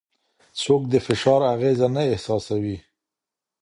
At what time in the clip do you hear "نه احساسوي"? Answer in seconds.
1.95-2.77